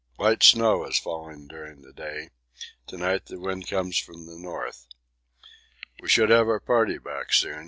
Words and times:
Light 0.17 0.41
snow 0.41 0.83
has 0.85 0.97
fallen 0.97 1.45
during 1.47 1.83
the 1.83 1.93
day 1.93 2.31
to 2.87 2.97
night 2.97 3.27
the 3.27 3.39
wind 3.39 3.67
comes 3.67 3.99
from 3.99 4.25
the 4.25 4.35
north. 4.39 4.87
We 6.01 6.09
should 6.09 6.31
have 6.31 6.47
our 6.47 6.59
party 6.59 6.97
back 6.97 7.31
soon. 7.31 7.59